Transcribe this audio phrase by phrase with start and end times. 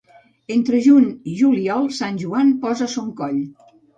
[0.53, 3.39] Entre juny i juliol, Sant Joan posa son coll.